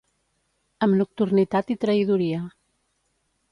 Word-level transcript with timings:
Amb 0.85 0.97
nocturnitat 1.01 1.71
i 1.75 1.79
traïdoria. 1.85 2.43